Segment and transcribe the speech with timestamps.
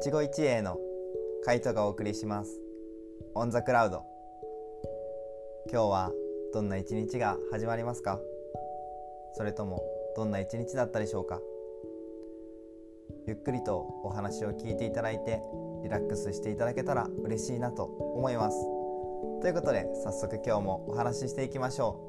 [0.00, 0.78] 一期一会の
[1.44, 2.60] カイトがお送りします。
[3.34, 4.04] オンザクラウド。
[5.72, 6.12] 今日は
[6.54, 8.20] どんな一日が始まりますか？
[9.34, 9.82] それとも
[10.14, 11.40] どんな一日だったでしょうか？
[13.26, 15.42] ゆっくりとお話を聞いていただいて
[15.82, 18.56] リラックスしていただけたら嬉しいなと思います。
[19.42, 22.07] ということで早速今日もお話ししていきましょう。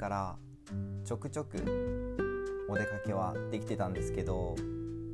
[0.00, 0.36] から
[1.04, 1.58] ちょくちょく
[2.70, 4.56] お出かけはできてたんですけど、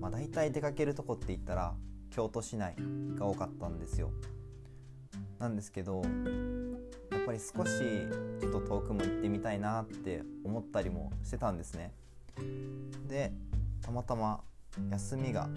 [0.00, 1.74] まあ、大体出かけるとこって言ったら
[2.10, 2.76] 京都市内
[3.18, 4.12] が多かったんですよ。
[5.40, 6.02] なんですけど
[7.10, 7.80] やっぱり少し
[8.40, 11.92] ちょっと遠くも行ってみたいなって思ったりもしてたんですね。
[13.08, 13.32] で
[13.82, 14.40] たまたま
[14.92, 15.48] 休みが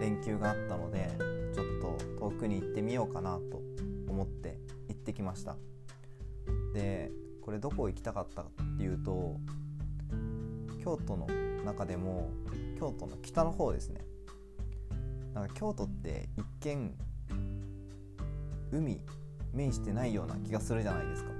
[0.00, 1.10] 連休があったので
[1.52, 3.60] ちょっと遠くに行ってみようかなと
[4.08, 4.58] 思って
[4.88, 5.56] 行ってきました。
[6.72, 7.10] で
[7.42, 9.36] これどこ行きたかったかっていうと
[10.82, 11.26] 京都の
[11.64, 12.30] 中でも
[12.78, 14.00] 京都の北の方ですね。
[15.34, 16.94] なんか京都って一見
[18.70, 19.00] 海
[19.52, 21.30] 面してないような気がするじゃないですか。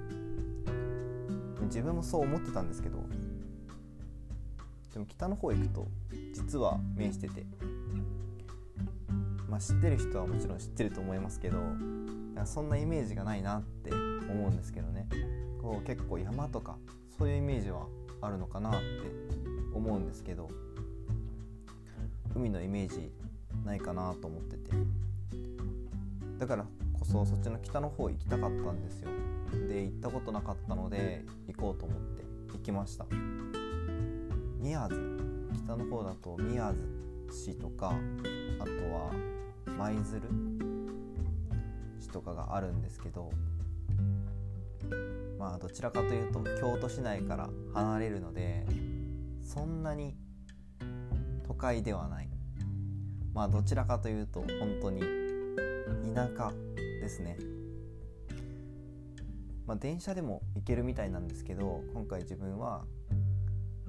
[1.64, 2.98] 自分もそう思ってたんですけど
[4.92, 5.88] でも北の方行くと
[6.34, 7.46] 実は面してて
[9.48, 11.58] まあ知ってる人はもちろん知ってると思いますけど
[12.44, 15.06] そんなイメージがないなって思うんですけどね。
[15.72, 16.76] こう結構山とか
[17.16, 17.86] そういうイメージは
[18.20, 18.78] あるのかなって
[19.74, 20.50] 思うんですけど
[22.34, 23.10] 海のイメージ
[23.64, 24.70] ないかなと思ってて。
[26.38, 29.08] だからこそそっちの北の方行きたかったんですよ。
[29.68, 33.06] で行ったことなかったので行こうと思って行きました。
[34.58, 34.96] 宮津
[35.64, 36.74] 北の方だと宮
[37.30, 37.94] 津市とか
[38.58, 39.12] あとは
[39.78, 40.20] 舞鶴
[41.98, 43.30] 市とかがあるんですけど
[45.42, 48.64] まあどちらかというと京都市内から離れるので
[49.42, 50.14] そんなに
[51.44, 52.28] 都会ではない。
[53.34, 55.00] まあどちらかというと本当に
[56.14, 57.38] 田舎ですね。
[59.66, 62.84] まあ電車でも行けるみたいなんですけど今回自分は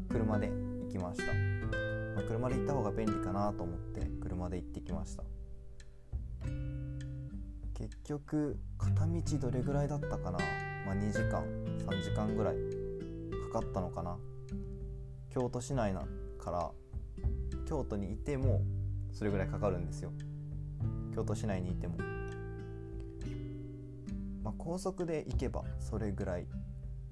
[0.10, 1.32] 車で行きました、
[2.16, 5.24] まあ、車で行った方が便利かなと思って車で行ってきました。
[7.76, 10.40] 結局片道どれぐらいだったかな、
[10.86, 11.44] まあ、2時間
[11.88, 12.56] 3時間ぐらい
[13.52, 14.18] かかったのかな。
[15.30, 16.06] 京都市内な
[16.40, 16.72] から
[17.68, 18.62] 京都にいても
[19.12, 20.12] それぐらいかかるんですよ。
[21.16, 21.98] 京都市内にいても、
[24.44, 26.48] まあ、高速で行けばそれぐらい。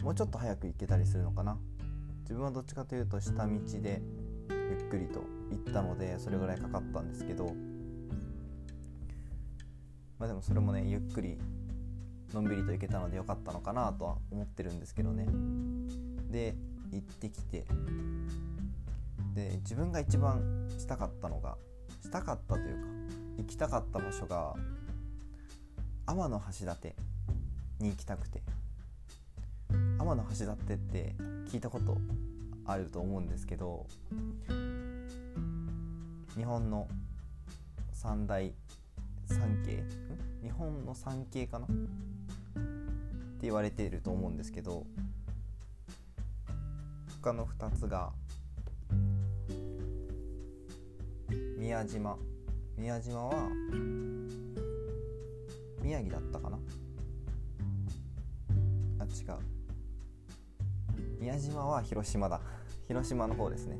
[0.03, 1.58] もうちょっと早く行けたりするのかな。
[2.22, 3.52] 自分はどっちかというと下道
[3.82, 4.02] で
[4.50, 5.22] ゆっくりと
[5.52, 7.53] 行ったのでそれぐらいかかったんですけど。
[10.18, 11.40] まあでもそれもねゆっくり
[12.34, 15.28] のんびりと行けたのでよかったのかなとは思ってるんですけどね。
[16.30, 16.56] で
[16.92, 17.66] 行ってきて。
[19.36, 21.56] で自分が一番したかったのが
[22.02, 22.88] したかったというか
[23.38, 24.56] 行きたかった場所が
[26.06, 26.38] 天橋
[26.70, 26.96] 立
[27.80, 28.41] に行きたくて。
[29.97, 31.16] 天橋立って
[31.50, 31.97] 聞いたこと
[32.66, 33.86] あると思うんですけど
[36.36, 36.88] 日本の
[37.94, 38.53] 三大
[39.25, 39.84] 三景
[40.44, 41.68] 日本の三景かな？
[43.41, 44.85] 言われていると思うんですけど
[47.22, 48.12] 他の2つが
[51.57, 52.18] 宮島。
[52.75, 53.50] 宮島は
[55.84, 56.57] 宮城だったかな？
[59.00, 59.07] あ違
[59.38, 59.40] う。
[61.19, 62.41] 宮島は広島だ。
[62.88, 63.78] 広島の方ですね。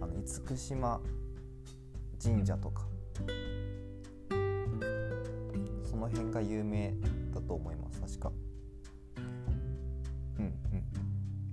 [0.00, 1.00] あの厳島
[2.20, 2.88] 神社とか。
[5.84, 6.92] その辺が有名
[7.48, 8.32] と思います確か。
[10.38, 10.52] うんうん。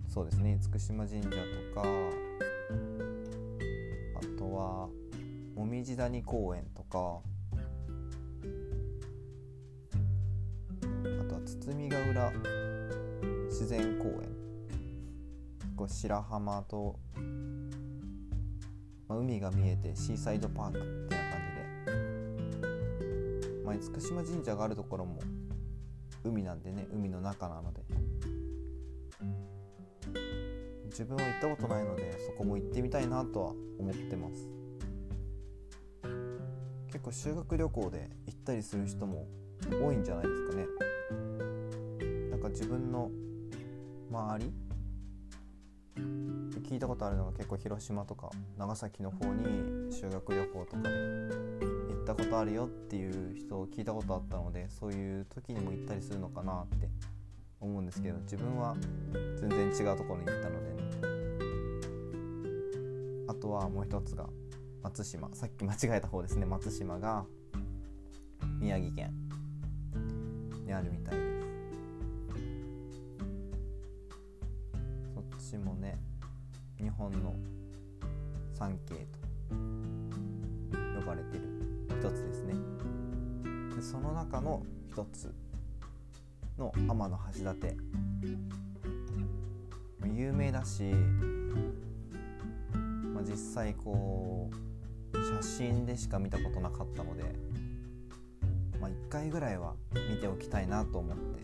[0.07, 1.35] そうですね厳島神社と
[1.81, 1.87] か
[4.15, 4.89] あとは
[5.55, 7.21] 紅葉谷公園とか
[11.21, 12.31] あとは堤ヶ浦
[13.49, 14.35] 自然公園。
[15.75, 16.97] こう白浜と、
[19.09, 21.41] まあ、海が見えてシーサイドパークってな感
[21.85, 25.19] じで、まあ、厳島神社があるところも
[26.25, 27.81] 海なんでね海の中なので。
[30.95, 34.47] 自分は行ったことないのでそこも行ってみたいなとは思ってます。
[36.87, 39.27] 結構修学旅行で行ったりする人も
[39.69, 40.65] 多いんじゃないですかね。
[42.29, 43.11] なんか自分の
[44.09, 44.53] 周り
[46.61, 51.74] 聞いたことあるのが結構広島とか長崎の方に修学旅行とかで
[52.05, 56.87] ったことあるよっていう人を聞いたことあったのでそういう時にも行ったりするのかなって
[57.59, 58.75] 思うんですけど自分は
[59.39, 60.75] 全然違うところに行ったのでね。
[63.27, 64.29] あとはもう一つが
[64.83, 65.33] 松島。
[65.33, 66.45] さっき間違えた方ですね。
[66.45, 67.25] 松島が
[68.59, 69.11] 宮城県
[70.63, 71.47] にあるみたいです。
[75.15, 75.97] そっちもね
[76.79, 77.33] 日本の
[78.53, 78.99] 三景と
[80.99, 81.54] 呼ばれてる。
[82.05, 82.53] 一つですね。
[83.75, 84.61] でその中の
[84.91, 85.33] 一つ
[86.55, 87.77] の天橋立。
[90.13, 90.83] 有名だし、
[93.11, 94.51] まあ、実際こ
[95.13, 97.23] う写真でしか見たことなかったので、
[98.79, 99.73] まあ、1回ぐらいは
[100.11, 101.41] 見ておきたいなと思って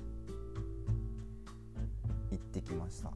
[2.29, 3.11] 行ってきました。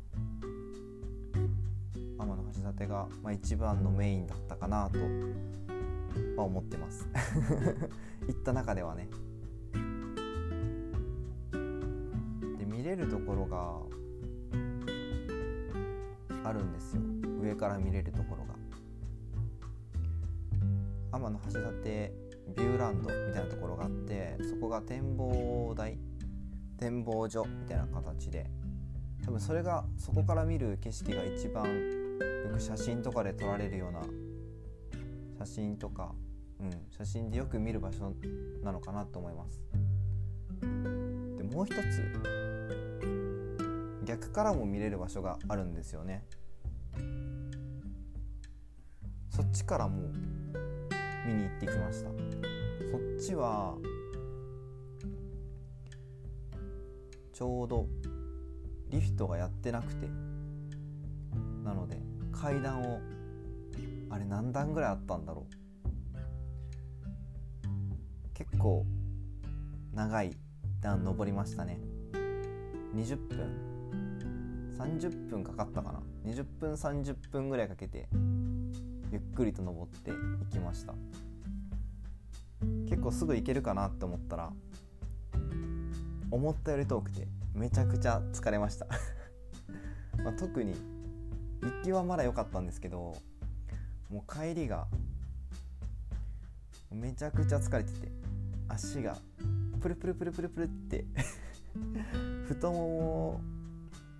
[2.17, 4.97] 天橋立が、まあ、一番のメインだったかなと
[6.35, 7.07] は思ってます。
[8.27, 9.09] 行った中ではね。
[12.57, 13.81] で見れるところが
[16.43, 17.01] あるんですよ。
[17.41, 18.55] 上から見れるところが。
[21.11, 22.25] 天橋立
[22.55, 25.97] ビューランドみたいなところがあってそこが展望台
[26.77, 28.45] 展望所みたいな形で
[29.23, 31.71] 多分それがそこから見る景色が一番よ
[32.53, 34.01] く写真とかで撮られるような
[35.37, 36.13] 写真とか、
[36.59, 38.13] うん、写真でよく見る場所
[38.63, 39.61] なのかなと思います。
[41.37, 42.03] でもう一つ
[44.05, 46.23] 逆からも見れる場所があるんですよね。
[49.29, 49.97] そっちからも
[51.27, 52.09] 見に行ってきました。
[52.09, 53.75] そっちは
[57.33, 57.87] ちょうど
[58.89, 60.07] リフトがやってなくて
[61.65, 61.97] なので
[62.31, 63.01] 階段を
[64.15, 65.49] あれ何段ぐらいあったんだろう？
[68.33, 68.85] 結構
[69.93, 70.31] 長い
[70.79, 71.81] 段登りましたね。
[72.95, 78.07] 20分？30分かかったかな？20分30分ぐらいかけて
[79.11, 80.13] ゆっくりと登ってい
[80.49, 80.93] きました。
[82.87, 84.53] 結構すぐ行けるかなって思ったら
[86.31, 88.87] 思ったより遠くてめちゃくちゃ疲れました。
[90.23, 90.73] まあ、特に
[91.61, 93.17] 行きはまだ良かったんですけど
[94.09, 94.87] もう帰りが
[96.91, 98.11] めちゃくちゃ疲れてて
[98.67, 99.17] 足が
[99.81, 101.05] プルプルプルプルプルって
[102.47, 103.41] 太も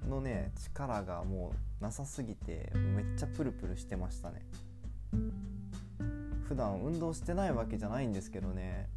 [0.07, 4.41] ものね力がもうなさすぎてめっちゃプルプルしてましたね。
[6.47, 8.87] 普段運動してないわけじゃないんですけどね。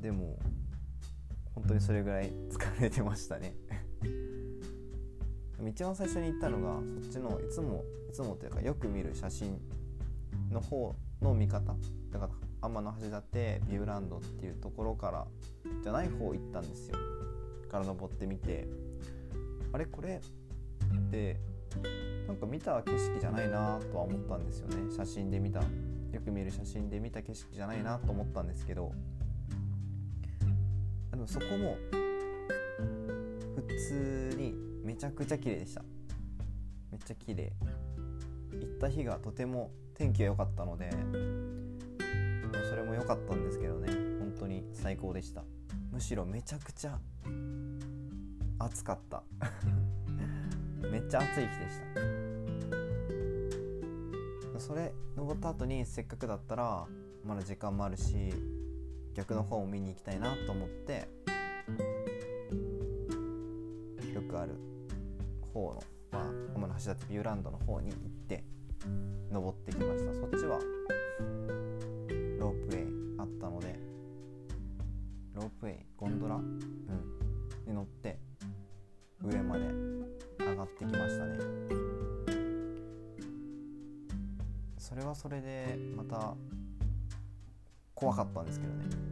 [0.00, 0.38] でも
[1.54, 3.54] 本当にそれぐらい疲れてましたね。
[5.68, 9.58] 一番最初に行ったのがそっちのいつもいつもというかよく見る写真
[10.50, 11.74] の方の見方。
[12.10, 12.30] だから
[12.60, 13.12] 天橋立
[13.70, 15.26] ビューランドっていうところから
[15.82, 16.98] じゃない方行ったんですよ。
[17.70, 18.68] から登ってみて。
[19.72, 19.86] あれ？
[19.86, 20.20] これ？
[20.20, 21.40] って
[22.28, 24.94] なんか見た景色じゃないなとは思ったんですよね。
[24.94, 25.60] 写真で見た。
[25.60, 28.92] よく見る写真で見た景色じゃないなと思ったんですけど。
[31.10, 31.76] でもそこも
[33.56, 34.54] 普通に
[34.84, 35.82] めちゃくちゃ綺麗でした。
[36.92, 37.52] めっちゃ綺麗。
[38.52, 40.90] 行った日がとても天気が良かったので
[42.68, 43.90] それも良かったんですけどね。
[44.20, 45.42] 本当に最高でした。
[45.90, 46.98] むしろめちゃくちゃ
[48.58, 49.22] 暑かった。
[50.92, 51.80] めっちゃ暑い日でし
[54.52, 54.60] た。
[54.60, 56.86] それ登った後にせっかくだったら
[57.24, 58.14] まだ時間もあるし
[59.14, 61.08] 逆の方を見に行きたいなと思って
[65.54, 66.24] 方の、まあ、
[66.56, 68.44] 主な橋立ビューランドの方に行って
[69.30, 70.12] 登ってきました。
[70.12, 70.58] そっちは
[72.38, 72.86] ロープウェイ
[73.18, 73.78] あったので
[75.32, 76.58] ロープウェイゴンドラ、うん、
[77.66, 78.18] に乗って
[79.22, 79.64] 上まで
[80.38, 81.38] 上がってきましたね。
[84.76, 86.34] それはそれでまた
[87.94, 89.03] 怖かったんですけどね。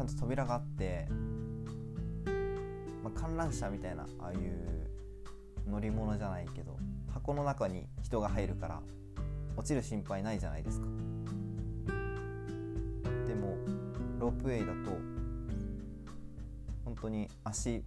[0.00, 1.06] ちゃんと扉があって、
[3.04, 4.88] まあ、観覧車みたいなああいう
[5.70, 6.78] 乗り物じゃないけど
[7.12, 8.80] 箱の中に人が入るから
[9.58, 10.86] 落ちる心配ないじゃないですか。
[13.26, 13.58] でも
[14.18, 14.96] ロープウェイだと
[16.86, 17.84] 本当に足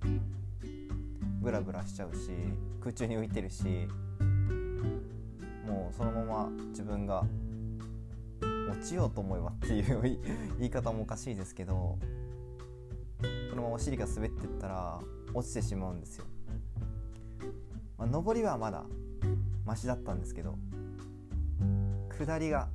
[1.41, 2.29] ブラブラしちゃうし
[2.79, 3.87] 空中に浮いてるし
[5.65, 7.23] もうそのまま自分が
[8.83, 10.01] ちようと思えばっていう
[10.59, 11.97] 言い方もおかしいですけど
[13.49, 14.99] そのままお尻が滑ってったら
[15.33, 16.25] 落ちてしまうんですよ、
[17.97, 18.83] まあ、上りはまだ
[19.65, 20.57] マシだったんですけど
[22.17, 22.67] 下りが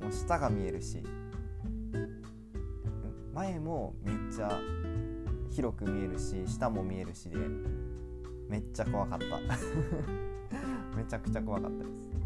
[0.00, 1.02] もう下が見えるし
[3.34, 4.58] 前もめっちゃ
[5.50, 7.36] 広く見えるし下も見えるしで
[8.48, 9.26] めっちゃ怖かった。
[10.96, 12.17] めちゃくちゃ怖かったです。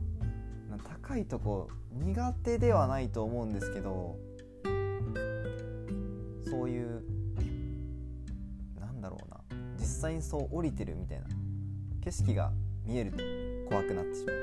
[1.02, 4.16] 高いとこ苦手ではないと思うんですけど
[6.48, 7.02] そういう
[8.80, 9.40] なんだろうな。
[9.78, 11.26] 実際にそう降りてるみたいな。
[12.02, 12.52] 景色が
[12.84, 13.18] 見えると
[13.68, 14.36] 怖くなってしまう。
[14.36, 14.40] う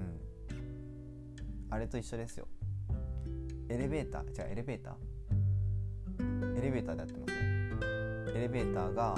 [0.00, 0.20] ん。
[1.70, 2.46] あれと一緒ですよ。
[3.68, 6.58] エレベーターじゃあエレベーター？
[6.58, 7.40] エレベーターでやってますね。
[8.34, 9.14] エレベーターが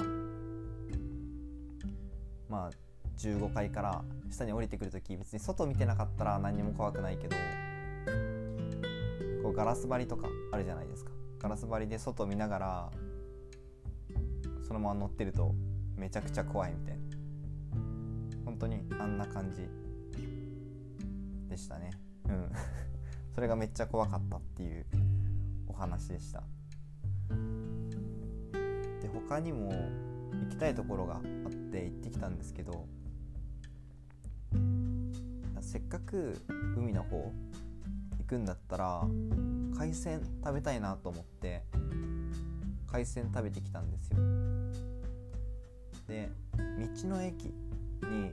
[2.49, 2.71] まあ
[3.17, 7.35] 15階から下に降りてくる時別に外見てなかったら何にも怖くないけど
[9.43, 11.11] こうガラス張りとかあるじゃないですか。
[11.39, 12.91] ガラス張りで外見ながら
[14.67, 15.53] そのまま乗ってると
[15.95, 17.03] めちゃくちゃ怖いみたいな。
[18.43, 19.67] 本当にあんな感じ
[21.47, 21.91] でしたね。
[22.27, 22.51] うん。
[23.35, 24.85] それがめっちゃ怖かったっていう
[25.67, 26.43] お話でした。
[29.01, 32.87] で他にも行きたいところがあって行ってきたんですけど
[35.75, 36.41] せっかく
[36.77, 37.33] 海の方
[38.17, 39.01] 行くんだったら
[39.77, 41.63] 海鮮食べたいなと思って
[42.89, 44.17] 海鮮食べてきたんですよ。
[46.07, 46.31] で
[47.03, 48.31] 道の駅に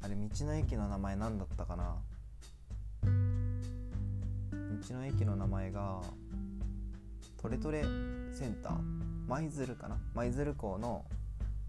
[0.00, 1.96] あれ道の駅の名前何だったかな？
[3.02, 3.08] 道
[4.94, 6.00] の駅の名前が
[7.42, 7.82] トレトレ
[8.32, 8.78] センター
[9.28, 9.98] 舞鶴かな？
[10.14, 11.04] 舞鶴港の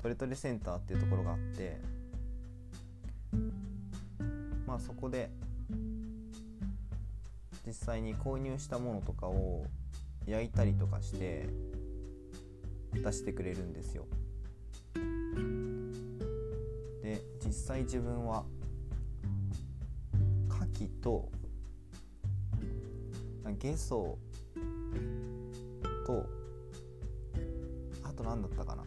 [0.02, 1.82] トレトレセンターっていうところがあって
[4.68, 5.30] まあそこで
[7.66, 9.66] 実際に購入したものとかを
[10.26, 11.50] 焼いたりとかして
[12.94, 14.06] 出してくれるんですよ。
[17.04, 18.46] で実際自分は
[20.50, 21.30] 牡蠣と
[23.60, 24.18] ゲソ
[26.06, 26.26] と
[28.04, 28.84] あと何だったかな。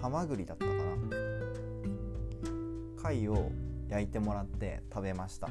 [0.00, 0.78] ハマグリだったかな。
[3.08, 3.50] 貝を
[3.88, 5.48] 焼いてもらって食べました。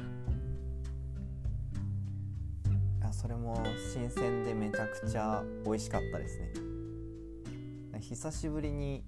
[3.10, 3.60] それも
[3.92, 6.52] 新鮮でめちゃくちゃ美味しかったですね。
[8.00, 9.02] 久しぶりに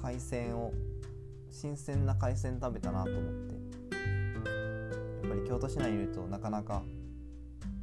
[0.00, 0.72] 海鮮を
[1.50, 3.54] 新鮮な海鮮食べたなと思って。
[5.26, 6.84] やっぱり京都市内にいるとなかなか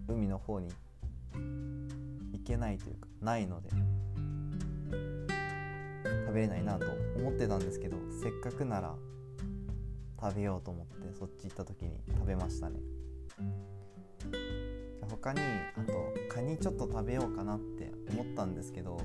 [0.07, 0.69] 海の方に
[2.31, 3.69] 行けないというかないので
[6.27, 6.85] 食べれないなと
[7.17, 8.95] 思ってたんですけどせっかくなら
[10.23, 12.79] 食べようと思ってそっち行った時に食べましたね。
[15.09, 15.41] 他に
[15.77, 15.93] あと
[16.33, 19.01] カニちょっと食べようかなって思ったんですけど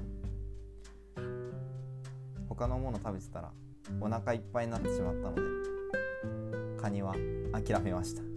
[2.48, 3.50] 他のもの食べてたら
[4.00, 5.42] お腹いっぱいになってしまったので
[6.80, 7.16] カニは
[7.52, 8.22] 諦めました。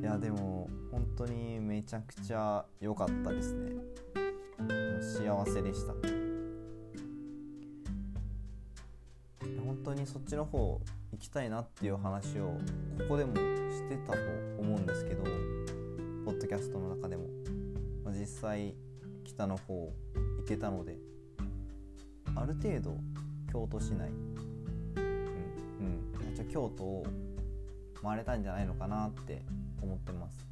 [0.00, 3.72] いやでも本当にめちゃくちゃ良かったですね。
[5.00, 6.19] 幸せでした。
[9.90, 10.80] 当にそっちの方
[11.12, 12.46] 行きたいなっていう話を
[12.98, 14.18] ここでもしてたと
[14.58, 15.24] 思うんですけど
[16.24, 17.24] ポッドキャストの中でも、
[18.04, 18.74] まあ、実際
[19.24, 19.92] 北の方行
[20.46, 20.96] けたので
[22.36, 22.96] ある程度
[23.50, 24.10] 京都市内
[24.96, 27.06] うんうんじゃ京都を
[28.00, 29.42] 回れたんじゃないのかなって
[29.82, 30.46] 思ってます。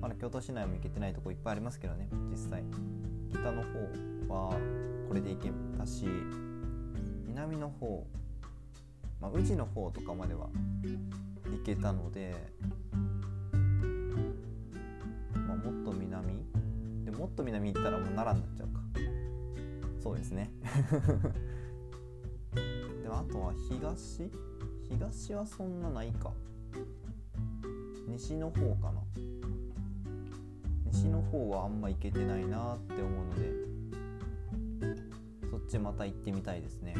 [0.00, 2.64] まだ京都市内も行けてないとこいっぱいありますけどね実際。
[3.30, 3.62] 北の
[4.28, 4.50] 方は
[5.08, 6.06] これで行けたし
[7.28, 8.06] 南の方
[9.20, 10.48] まあ、宇治の方とかまでは
[11.44, 12.34] 行けたので、
[15.46, 16.44] まあ、もっと南？
[17.04, 18.80] でもっと南行ったらもう奈良になっちゃうか。
[20.02, 20.50] そうですね。
[23.02, 24.30] でもあとは東？
[24.88, 26.32] 東はそんなないか。
[28.08, 29.02] 西の方かな。
[30.92, 33.52] 西の方はあんま行けてないなって思うので
[35.50, 36.94] そっちまた行ってみたいですね。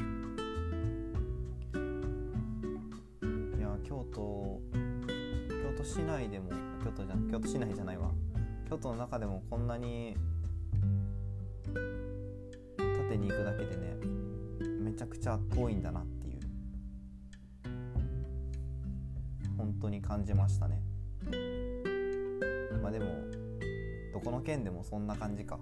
[4.16, 4.62] 京都
[5.50, 6.49] 京都市内でも
[6.82, 8.11] 京都じゃ京都市内じゃないわ。
[8.68, 10.16] 京都の中でもこんなに
[12.78, 13.94] 縦に行くだけでね
[14.80, 16.40] めちゃくちゃ遠いんだなっていう。
[19.58, 20.80] 本当に感じましたね。
[22.82, 23.04] まあでも
[24.14, 25.58] どこの県でもそんな感じか。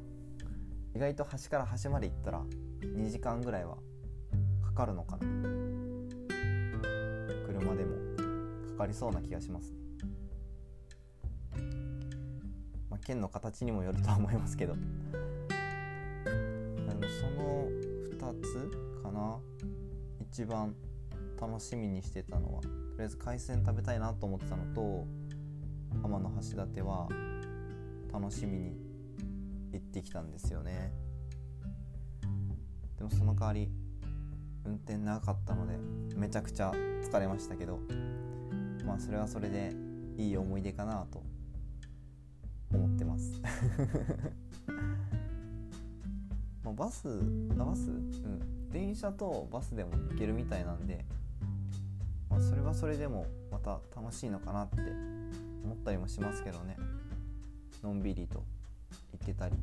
[0.95, 2.41] 意外と端から端まで行ったら
[2.83, 3.79] 2時間ぐらいは
[4.63, 5.27] かかるのかな。
[7.47, 8.04] 車でも。
[8.75, 9.79] かかりそうな気がしますね。
[13.05, 14.75] 剣の形にもよるとは思いますけど。
[14.75, 14.87] でも
[17.21, 17.69] その
[18.11, 19.39] 2つかな。
[20.21, 20.75] 一番
[21.41, 25.07] 楽しみにしてたのはとりあえず海鮮食べたいなと思ってたのと
[26.03, 27.09] 天橋立は
[28.13, 28.77] 楽しみに
[29.73, 30.93] 行ってきたんですよね。
[32.97, 33.71] でもその代わり
[34.65, 35.77] 運転長かったので
[36.17, 37.79] めちゃくちゃ疲れましたけど。
[38.85, 39.73] まあそれはそれで
[40.17, 41.23] いい思い出かなと
[42.73, 43.41] 思ってます。
[46.63, 47.91] まあバスあバス？
[47.91, 48.55] うん。
[48.71, 51.05] 電車とバスでも行けるみたいなんで、
[52.29, 54.81] まあ、それはそれでもまた楽しいのかなって
[55.65, 56.77] 思ったりもしますけどね。
[57.83, 58.43] のんびりと
[59.13, 59.55] 行けたり。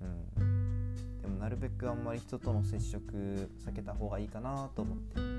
[0.00, 1.20] うん。
[1.20, 5.37] でもなるべくあんまり人との接触避けた方がいいかなと思って。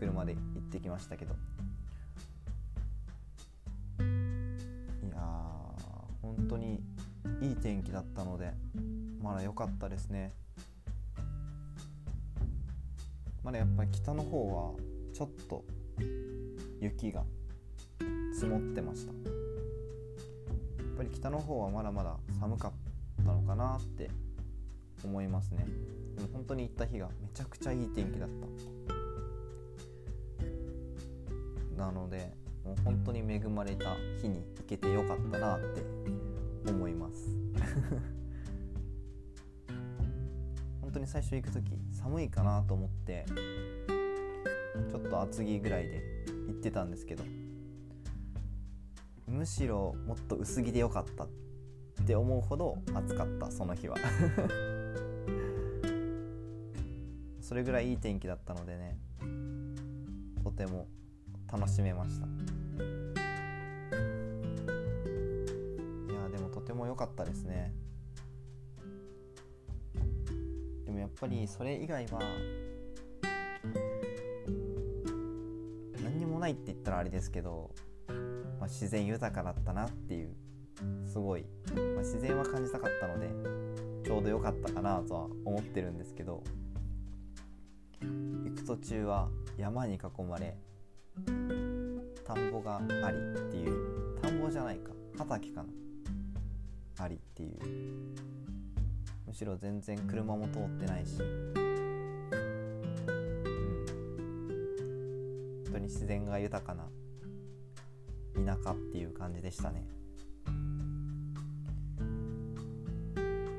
[0.00, 1.34] 車で行ってきましたけど。
[4.00, 5.20] いやー
[6.22, 6.82] 本当に
[7.42, 8.54] いい天気だったので
[9.22, 10.32] まだ良かったですね。
[13.44, 14.72] まだやっぱり北の方は
[15.12, 15.64] ちょっと
[16.80, 17.22] 雪が
[18.32, 19.12] 積もってました。
[19.12, 22.72] やっぱり北の方はまだまだ寒かっ
[23.22, 24.10] たのかなって
[25.04, 25.66] 思いますね。
[26.16, 28.79] でも本当に行った日がめちゃくちゃいい天気だった。
[31.80, 32.30] なので
[32.64, 35.82] もう本当に恵まれた日に行けてよかったなって
[36.70, 37.30] 思います。
[40.82, 43.24] 本当に最初行く時寒いかなと思って
[44.88, 46.02] ちょっと厚着ぐらいで
[46.48, 47.22] 行ってたんですけど
[49.28, 51.28] むしろもっと薄着でよかったっ
[52.04, 53.96] て思うほど暑かったその日は。
[57.40, 58.98] それぐらいいい天気だったのでね
[60.42, 60.88] とても
[61.52, 62.26] 楽しめました。
[62.26, 62.28] い
[66.14, 67.74] やでもとても良かったですね。
[70.84, 72.20] でもやっぱりそれ以外は
[76.02, 77.70] 何にもないって言ったらあれですけど、
[78.08, 78.14] ま
[78.62, 80.34] あ、自然豊かだったなっていう
[81.06, 81.44] すごい、
[81.74, 83.28] まあ、自然は感じたかったので
[84.04, 86.42] ちょうど良かったかなとは思ってるんですけど
[88.00, 90.56] 行く途中は山に囲まれ
[92.24, 94.20] 田んぼがありっていう。
[94.22, 94.92] 田んぼじゃないか。
[95.18, 95.68] 畑かな。
[97.04, 97.58] ありっていう。
[99.26, 101.54] むしろ全然車も通ってないし、うん、
[105.64, 106.84] 本当に自然が豊かな
[108.34, 109.86] 田舎っていう感じでしたね。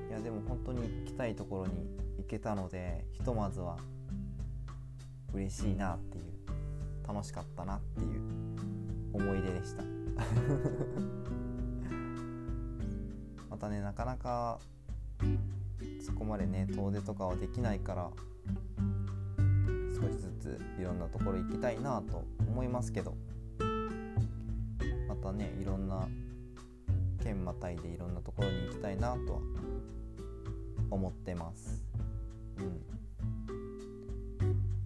[0.10, 1.74] いやでも本当に行きたいところに
[2.18, 3.78] 行けたのでひとまずは
[5.34, 6.31] 嬉しいなっていう
[7.08, 8.22] 楽しかったなっていう
[9.14, 9.84] 思い出でした。
[13.50, 14.60] またねなかなか
[16.06, 18.12] そこまでね遠出とかはできないから
[19.94, 23.16] 少しずついろんなところ行きたいなと思いますけど。
[25.08, 26.08] またねいろんな
[27.22, 29.40] 県またいでいろんなところに行きたいなとは
[30.90, 31.84] 思ってます。
[32.58, 32.82] うん。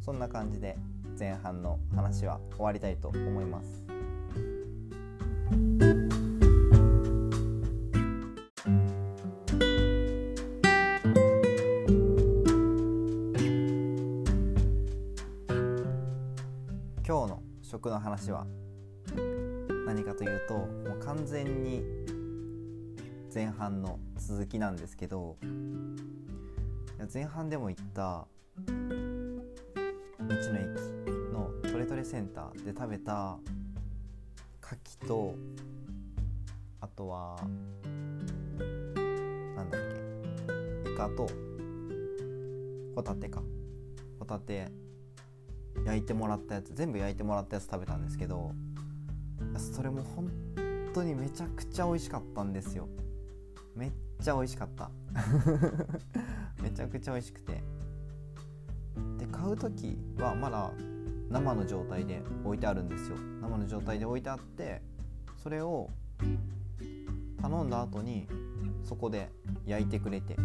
[0.01, 0.77] そんな感じで
[1.17, 3.85] 前半の話は終わりたいと思います。
[17.07, 18.45] 今日の食の話は
[19.85, 21.83] 何かというともう完全に
[23.33, 25.37] 前半の続きなんですけど
[27.13, 28.27] 前半でも言った
[30.27, 33.37] 道の駅のトレトレセンターで食べた
[34.63, 35.35] 牡蠣と
[36.81, 37.37] あとは
[39.55, 39.81] なんだっ
[40.83, 41.27] けイカと
[42.95, 43.43] ホタテか。
[44.19, 44.71] ホタテ
[45.85, 46.73] 焼いてもらったやつ。
[46.73, 48.51] 全部焼いてもらったやつ食べたんですけど
[49.57, 50.31] それも本
[50.93, 52.87] 当にめちゃくちゃ美味しかったんですよ。
[53.75, 53.91] めっ
[54.23, 54.89] ちゃ美味しかった。
[56.63, 57.74] めちゃくちゃ美味しくて。
[59.45, 60.71] 買う時はまだ
[61.29, 63.17] 生の状態で置いてあるんですよ。
[63.43, 64.81] 生の状態で置いてあって
[65.37, 65.91] それを
[67.39, 68.27] 頼んだ後に
[68.81, 69.29] そこで
[69.67, 70.35] 焼いてくれて。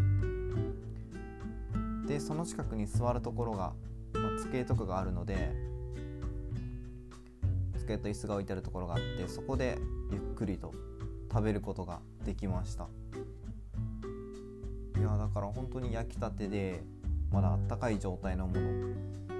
[2.07, 3.73] でその近くに座るところが、
[4.13, 5.51] まあ、机とかがあるので
[7.79, 9.79] 机と椅子が置いてあるところがあってそこで
[10.11, 10.75] ゆっくりと
[11.33, 12.89] 食べることができました。
[14.99, 16.85] いやだから本当に焼きたてで
[17.31, 18.61] まだあったかい状態のもの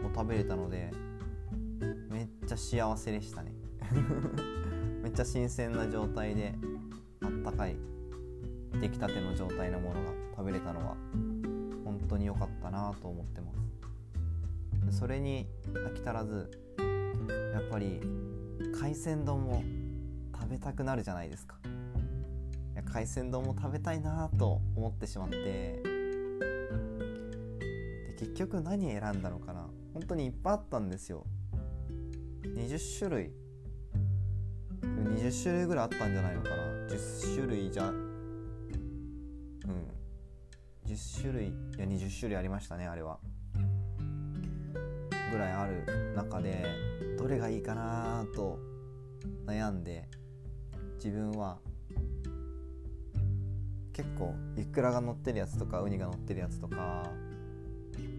[0.09, 0.93] を食べれたので
[2.09, 3.53] めっちゃ幸せでしたね。
[5.03, 6.55] めっちゃ新鮮な状態で
[7.23, 7.77] あったかい
[8.81, 10.97] 出来たての状態のものが食べれたのは
[11.85, 13.53] 本当に良かったなと思ってま
[14.91, 14.99] す。
[14.99, 16.51] それに飽き足らず
[17.53, 18.01] やっぱり
[18.81, 19.63] 海鮮丼も
[20.35, 21.59] 食べたくなるじゃないですか。
[22.93, 25.83] 海鮮丼も食べたいなと思ってしまって
[28.21, 29.67] 結局何選んだのかな？
[29.95, 31.25] 本当にいっぱいあったんですよ。
[32.45, 33.33] 20種類。
[34.83, 36.57] 20種類ぐらいあったんじゃないのかな
[36.89, 37.89] ？10種類じゃ。
[37.89, 38.05] うん。
[40.87, 41.47] 10種類。
[41.49, 43.21] いや20種類ありましたねあれは。
[45.33, 46.67] ぐらいある中で
[47.17, 48.59] どれがいいかなと
[49.47, 50.11] 悩んで
[50.97, 51.59] 自分は
[53.95, 57.09] 結構イクラが乗ってるやつとかウニが乗ってるやつとか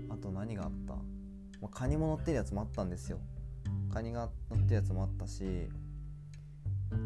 [0.10, 0.96] あと何があった？
[1.62, 3.20] まカニも乗ってるやつもあったんですよ。
[3.94, 5.44] カニが乗ってるやつもあったし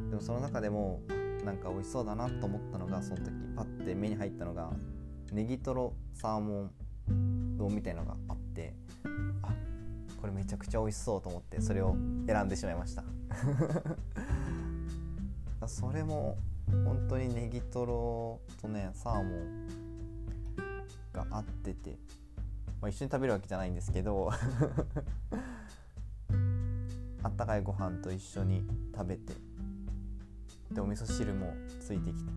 [0.09, 1.01] でもその中でも
[1.43, 4.71] なんか美味しそうだなと思ったのがその時パッて目に入ったのが
[5.31, 6.69] ネギトロサーモ
[7.11, 8.73] ン丼みたいのがあって
[9.43, 9.53] あ
[10.21, 11.95] これめちゃくちゃ美味しそうと思ってそれを
[12.27, 13.03] 選んでしまいました。
[15.67, 16.37] それも
[16.85, 19.67] 本当にネギトロとねサーモン
[21.13, 21.97] が合ってて、
[22.81, 24.31] まあ、一緒に食べるわけじゃないんですけど。
[27.23, 29.33] あったかいご飯と一緒に食べて。
[30.71, 32.31] でお味噌汁もついてきて。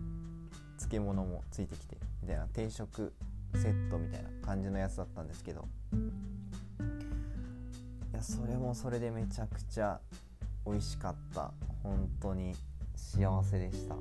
[0.77, 1.97] 漬物もついてきて。
[2.21, 2.47] みたいな。
[2.47, 3.13] 定食
[3.55, 5.67] セットみたいな感じのやつだったんですけど。
[8.11, 9.99] いやそれもそれでめちゃくちゃ
[10.65, 11.53] 美味しかった。
[11.83, 12.55] 本当に
[12.95, 13.95] 幸せでした。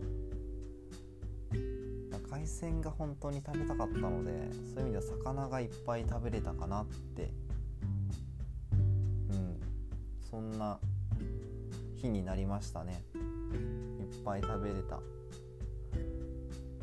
[2.30, 4.30] 海鮮が本当に食べたかったので
[4.74, 7.30] そういう意味では魚がいっぱい食べれたかなって。
[9.30, 9.60] うん。
[10.30, 10.78] そんな
[11.96, 13.02] 日になりましたね。
[13.14, 15.00] いっぱい食べれた、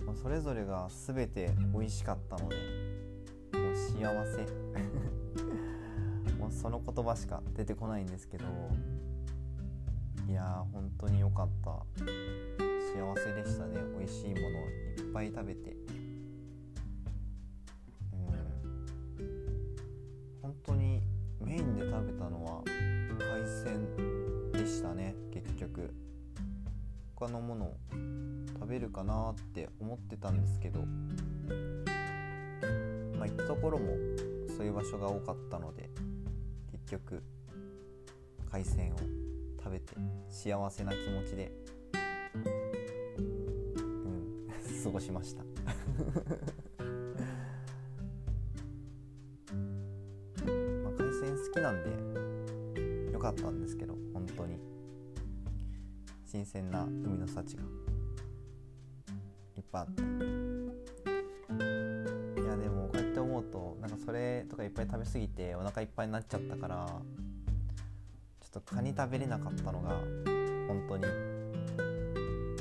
[0.05, 2.55] ま、それぞれが全て美味しかったので
[3.53, 4.45] もう幸せ。
[6.39, 8.45] もうその言葉しか出てこないんですけど
[10.27, 12.64] いやー本当に良かった。
[12.95, 13.81] 幸せでしたね。
[13.99, 15.75] 美味しいものをいっぱい食べて。
[18.13, 19.25] うん。
[20.41, 21.01] 本当に
[21.41, 22.63] メインで食べたのは
[23.19, 25.13] 海鮮でしたね。
[25.33, 25.93] 結局。
[27.17, 27.77] 他のものを
[28.59, 30.79] 食べるかなって思ってたんですけど。
[33.17, 33.97] まあ行ったところも
[34.55, 35.89] そういう場所が多かったので
[36.71, 37.23] 結局
[38.49, 38.97] 海鮮を
[39.61, 39.95] 食べて
[40.29, 41.51] 幸せな気持ちで、
[44.85, 45.43] 過ごしました。
[50.45, 51.83] まあ海鮮好きなん
[53.07, 54.59] でよかったんですけど本当に。
[56.23, 57.63] 新鮮な海の幸が
[59.55, 60.03] いっぱいあって。
[62.41, 66.85] いやでもこうやって思うとなんかそれとかいっぱい食べ過ぎてお腹いっぱいになっちゃったから
[68.39, 69.97] ちょっとカニ食べれなかったのが
[70.67, 71.05] 本当に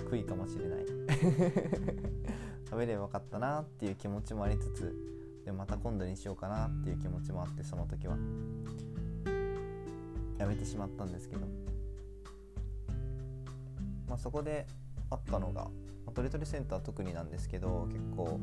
[0.09, 1.04] 悔いかもしれない。
[2.65, 4.95] 食べればよかったなっていう気持ちもありつつ
[5.45, 8.17] でまた今度にしようかなっていう気持ちもあってその時は。
[10.39, 11.47] やめてしまったんですけど、
[14.09, 14.67] まあ、そこで
[15.11, 15.69] あったのが
[16.15, 18.39] トリトリセンター特になんですけど結構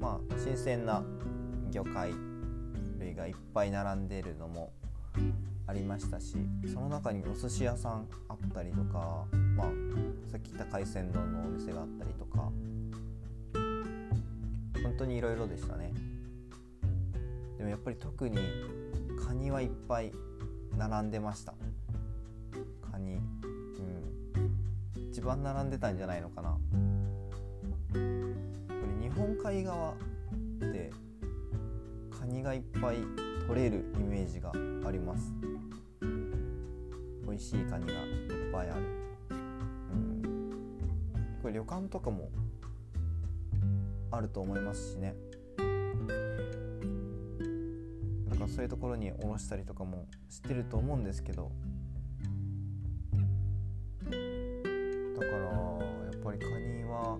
[0.00, 1.02] まあ新鮮な
[1.70, 2.12] 魚介
[2.98, 4.72] 類がいっぱい並んでるのも
[5.66, 6.36] ありましたし
[6.72, 9.66] その中にお寿司屋さんあったりとか、まあ、
[10.30, 12.50] さっき言った海鮮丼のお店があったりとか
[14.82, 15.92] 本当にいろいろでしたね。
[17.58, 18.38] でもやっぱり特に
[19.24, 20.12] カニはいっぱい
[20.76, 21.54] 並んでました。
[22.90, 23.16] カニ。
[23.16, 25.10] うん。
[25.10, 26.56] 一番並んでたんじゃないのかな。
[27.92, 28.00] これ
[29.02, 29.94] 日本海側っ
[30.72, 30.90] て
[32.18, 32.96] カニがいっぱい
[33.46, 34.52] 取れるイメージが
[34.86, 35.32] あります。
[37.26, 37.98] 美味しいカニがいっ
[38.52, 38.82] ぱいある、
[41.50, 42.30] 旅館とかも
[44.10, 45.14] あると思いますしね。
[48.28, 51.50] だからそういうところにおろしたりとかもしてると思うんですけど。
[54.04, 54.16] だか
[55.26, 57.18] らやっぱりカニは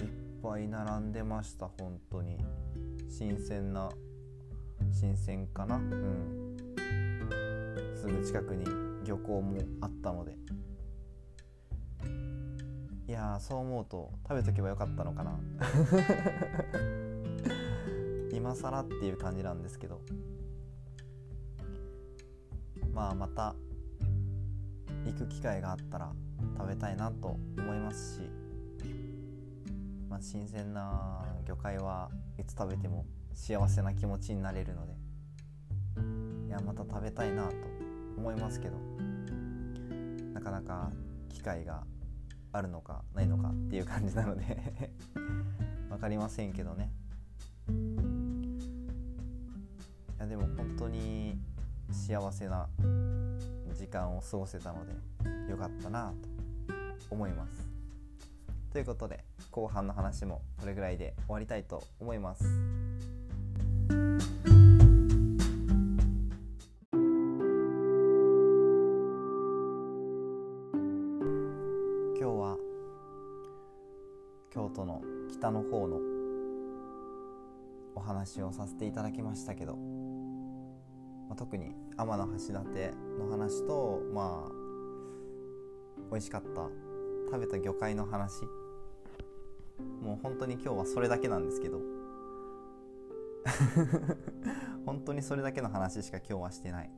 [0.00, 0.06] いっ
[0.42, 1.68] ぱい並んでました。
[1.68, 2.38] 本当に。
[3.08, 3.88] 新鮮な
[4.92, 5.76] 新鮮かな。
[5.76, 6.56] うん。
[7.94, 8.64] すぐ近くに
[9.04, 10.36] 漁港もあったので。
[13.08, 15.32] いやそう思うと食べとけばよかったのかな。
[18.32, 20.00] 今更っていう感じなんですけど。
[22.92, 23.54] まあまた
[25.04, 26.14] 行く機会があったら
[26.56, 28.30] 食べたいなと思いますし
[30.08, 34.94] まあ、新鮮な魚介はいつ食べても幸せな気持ちになれるので
[36.46, 37.54] いやまた食べたいなと
[38.16, 38.76] 思いますけど
[40.32, 40.90] なかなか
[41.28, 41.84] 機会が
[42.56, 44.42] あるのかないのかっていう感じなので
[45.88, 46.92] 分かりませんけどね。
[50.16, 51.38] いやでも本当に
[51.90, 52.68] 幸せな
[53.74, 56.28] 時間を過ごせたのでよかったなと
[57.10, 57.68] 思います。
[58.72, 62.85] ということで後半の話もこれぐらいで終わりたいと思います。
[75.50, 76.00] の北の方の
[77.94, 79.76] お話をさせていただきましたけど、
[81.28, 82.50] まあ、特に天橋立
[83.18, 84.52] の話とまあ
[86.10, 86.68] 美味しかった
[87.26, 88.44] 食べた魚介の話。
[90.00, 91.80] もう本当に今日はそれだけなんですけど。
[94.84, 96.90] 本当にそれだけの話しか今日はしてない。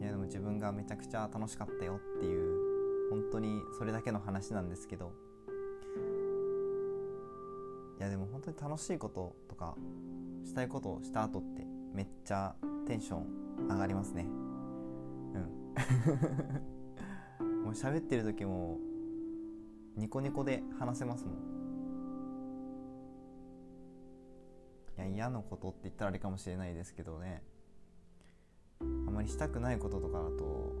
[0.00, 5.29] いやでも自分がめちゃくちゃ楽しかったよっていう本当にそれだけの話なんですけど。
[8.00, 9.76] いやでも本当に楽しいこととか
[10.42, 12.54] したいことをした後ってめっちゃ
[12.86, 13.26] テンション
[13.68, 14.22] 上がりますね。
[14.24, 14.28] う
[17.48, 17.60] ん。
[17.62, 18.78] もう喋ってる時も
[19.96, 21.34] ニコニコで話せますもん。
[24.96, 27.42] いや嫌なことって言ったらあれかもしれないですけどね。
[28.80, 30.72] あまりしたくないこととかだと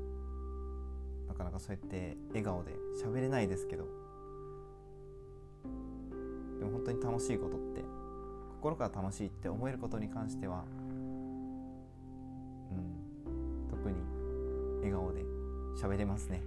[1.28, 2.72] なかなかそうやって笑顔で
[3.04, 3.99] 喋れないですけど。
[6.60, 7.82] でも本当に楽しいことって
[8.60, 10.64] 心から楽しいって思えることに関しては
[12.70, 13.96] うん特に
[14.80, 15.24] 笑顔で
[15.82, 16.42] 喋れますね。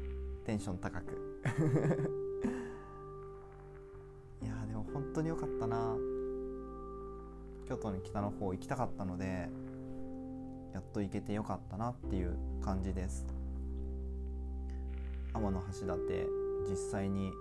[0.45, 1.41] テンション高く。
[4.43, 5.97] いやでも本当に良かったな。
[7.67, 9.49] 京都に北の方行きたかったので
[10.73, 13.25] やっと行けてよかったなっていう感じです。
[15.33, 16.29] 天橋立
[16.69, 17.31] 実際に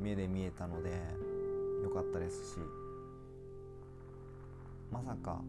[0.00, 1.29] 目で見えたので
[1.82, 2.58] 良かったですし
[4.90, 5.40] まさか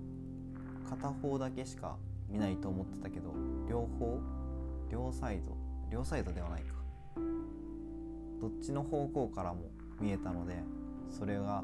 [0.89, 1.97] 片方だけしか
[2.29, 3.33] 見ないと思ってたけど
[3.69, 4.19] 両方
[4.89, 5.55] 両サイド
[5.89, 6.81] 両サイドではないか。
[8.41, 10.55] どっちの方向からも見えたので
[11.11, 11.63] それが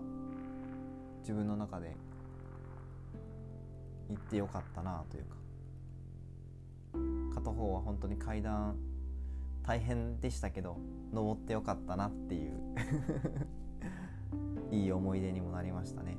[1.22, 1.96] 自分の中で
[4.10, 5.36] 行ってよかったなというか
[7.36, 8.76] 片方は本当に階段
[9.66, 10.78] 大変でしたけど
[11.12, 12.54] 登ってよかったなっていう。
[14.72, 16.18] いい思い出にもなりましたね。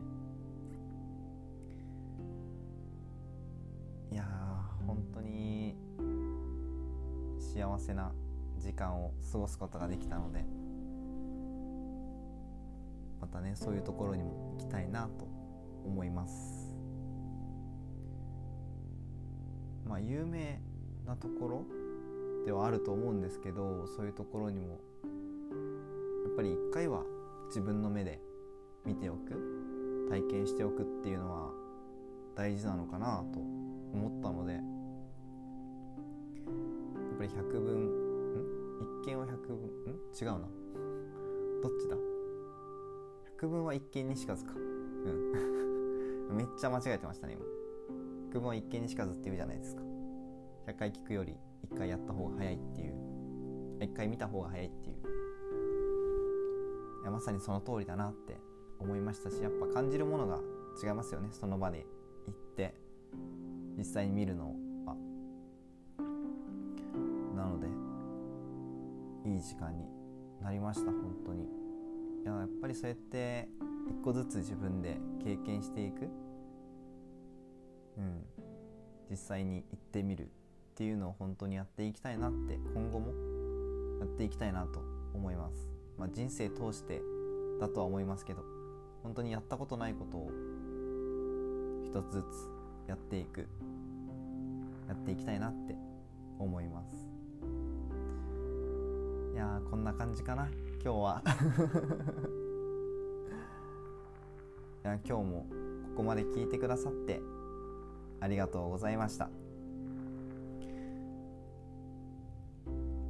[4.10, 4.24] いや
[4.86, 5.76] 本当に
[7.38, 8.12] 幸せな
[8.58, 10.44] 時間を過ごすことができたので
[13.20, 15.28] またねそういうところにも行きたいなと
[15.84, 16.76] 思います。
[19.86, 20.60] まあ有名
[21.06, 21.64] なところ
[22.44, 27.02] ではあると思うんですけどそういうところにもやっぱり一回は
[27.48, 28.20] 自分の目で
[28.84, 31.50] 見ておく体験しておくっていうのは
[32.34, 34.62] 大事なのかなと思ったのでやっ
[37.18, 37.88] ぱり百分ん？
[39.02, 39.60] 一見は百分ん？
[40.14, 40.38] 違うな。
[41.62, 41.96] どっちだ？
[43.32, 44.52] 百分は一見にしかずか。
[44.54, 44.58] う
[46.32, 46.36] ん。
[46.36, 47.44] めっちゃ間違えてましたね今。
[48.28, 49.82] 百分は一見にしかずって言うじゃないですか。
[50.66, 51.34] 100回聞くより
[51.70, 52.94] 1回やった方が早いっていう。
[53.80, 54.96] 1回見た方が早いっていう。
[57.08, 58.36] やまさにその通りだなって
[58.78, 60.38] 思いましたしやっぱ感じるものが
[60.82, 61.30] 違いますよね。
[61.32, 61.86] その場で
[62.26, 62.74] 行って
[63.76, 64.54] 実際に見るの
[64.86, 64.94] は。
[67.34, 67.66] なので
[69.28, 69.86] いい時間に
[70.42, 71.44] なりました本当に。
[71.44, 71.46] い
[72.24, 73.48] ややっぱりそうやって
[73.88, 76.08] 一個ずつ自分で経験していく。
[77.96, 78.24] うん。
[79.10, 80.28] 実際に行ってみるっ
[80.74, 83.12] ていうのを本当にやっていきたいなって今後も
[84.00, 84.80] やっていきたいなと
[85.14, 85.66] 思います、
[85.98, 87.02] まあ、人生通して
[87.60, 88.42] だとは思いますけど
[89.02, 90.30] 本当にやったことないことを
[91.84, 92.24] 一つずつ
[92.88, 93.48] やっていく
[94.88, 95.74] やっていきたいなって
[96.38, 96.96] 思います。
[99.34, 100.48] いやーこんな感じかな。
[100.82, 101.22] 今日は。
[104.84, 105.46] いや今日も
[105.90, 107.20] ここまで聞いてくださって
[108.20, 109.28] ありがとうございました。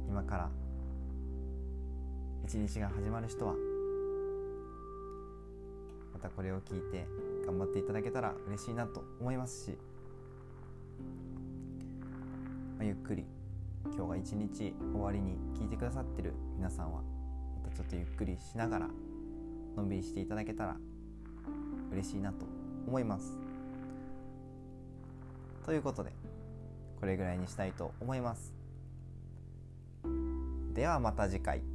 [0.07, 0.49] 今から
[2.49, 3.53] 一日が始まる人は
[6.11, 7.05] またこれを聞いて
[7.45, 9.77] 頑張っていただけたら嬉しいなと思いますし、
[12.75, 13.23] まあ、ゆっくり
[13.95, 17.03] 今日が一日終わりに聞いてくださってる皆さんは
[17.63, 18.89] またちょっとゆっくりしながら
[19.77, 20.75] のんびりしていただけたら
[21.91, 22.47] 嬉しいなと
[22.87, 23.37] 思います
[25.67, 26.11] ということで
[26.99, 28.55] これぐらいにしたいと思います
[30.73, 31.68] ではまた次回。